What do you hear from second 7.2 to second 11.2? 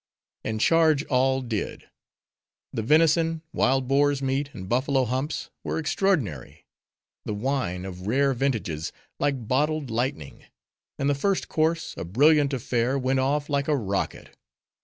the wine, of rare vintages, like bottled lightning; and the